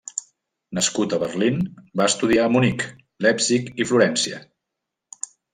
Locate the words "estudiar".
2.13-2.47